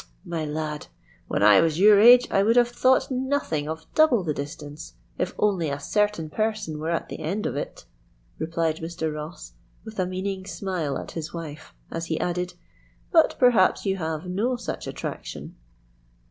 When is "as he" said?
11.91-12.19